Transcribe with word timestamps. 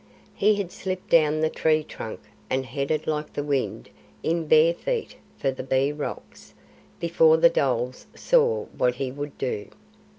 He 0.33 0.55
had 0.55 0.71
slipped 0.71 1.11
down 1.11 1.41
the 1.41 1.49
tree 1.51 1.83
trunk, 1.83 2.21
and 2.49 2.65
headed 2.65 3.05
like 3.05 3.33
the 3.33 3.43
wind 3.43 3.91
in 4.23 4.47
bare 4.47 4.73
feet 4.73 5.15
for 5.37 5.51
the 5.51 5.61
Bee 5.61 5.91
Rocks, 5.91 6.55
before 6.99 7.37
the 7.37 7.49
dholes 7.49 8.07
saw 8.15 8.65
what 8.75 8.95
he 8.95 9.11
would 9.11 9.37
do. 9.37 9.67